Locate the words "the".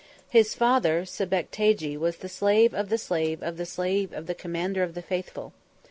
2.17-2.27, 2.89-2.97, 3.57-3.67, 4.25-4.33, 4.95-5.03